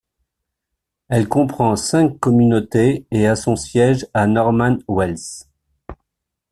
Elle 1.09 1.27
comprend 1.27 1.75
cinq 1.75 2.19
communautés 2.19 3.05
et 3.11 3.27
a 3.27 3.35
son 3.35 3.55
siège 3.55 4.07
à 4.15 4.25
Norman 4.25 4.79
Wells. 4.87 5.45